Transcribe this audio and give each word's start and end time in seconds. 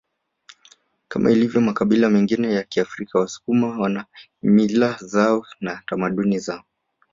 Kama 1.07 1.31
ilivyo 1.31 1.61
makabila 1.61 2.09
mengine 2.09 2.53
ya 2.53 2.63
Kiafrika 2.63 3.19
wasukuma 3.19 3.79
wana 3.79 4.05
mila 4.41 4.97
zao 5.01 5.45
na 5.59 5.81
tamaduni 5.85 6.39
zao 6.39 6.63